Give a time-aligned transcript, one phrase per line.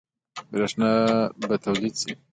[0.51, 0.89] برښنا
[1.47, 2.11] به تولید شي؟